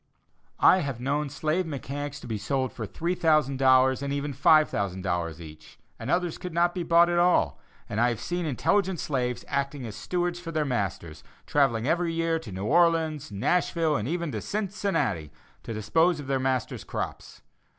[0.59, 6.09] I have known slave mechanics to be sold for $3,000 and even $5,000 each, and
[6.09, 9.95] others could not be bought at all; and I have seen intelligent slaves acting as
[9.95, 15.29] stewards for their masters, travelling every year to New Orleans, Nashville, and even to Cincinnati,
[15.61, 17.43] to dispose of their master's crops.